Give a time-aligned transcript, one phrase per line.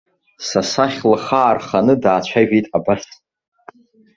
[0.47, 3.03] Са сахь лхы аарханы даацәажәеит абас.